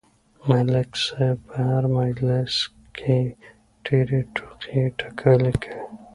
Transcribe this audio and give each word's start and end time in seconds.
ملک 0.49 0.91
صاحب 1.05 1.37
په 1.49 1.57
هر 1.69 1.83
مجلس 1.99 2.53
کې 2.97 3.19
ډېرې 3.85 4.19
ټوقې 4.35 4.83
ټکالې 4.99 5.53
کوي. 5.63 5.83